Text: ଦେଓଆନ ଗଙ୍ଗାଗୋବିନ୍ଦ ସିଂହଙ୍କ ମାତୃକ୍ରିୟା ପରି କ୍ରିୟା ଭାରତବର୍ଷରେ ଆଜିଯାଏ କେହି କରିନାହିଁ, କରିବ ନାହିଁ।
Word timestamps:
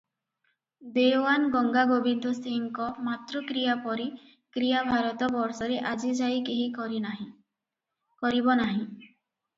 ଦେଓଆନ 0.93 1.49
ଗଙ୍ଗାଗୋବିନ୍ଦ 1.55 2.31
ସିଂହଙ୍କ 2.37 2.87
ମାତୃକ୍ରିୟା 3.09 3.75
ପରି 3.85 4.07
କ୍ରିୟା 4.57 4.81
ଭାରତବର୍ଷରେ 4.89 5.79
ଆଜିଯାଏ 5.93 6.41
କେହି 6.49 6.67
କରିନାହିଁ, 6.81 7.29
କରିବ 8.25 8.61
ନାହିଁ। 8.65 8.85